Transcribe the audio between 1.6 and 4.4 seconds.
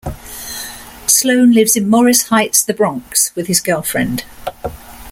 in Morris Heights, the Bronx with his girlfriend.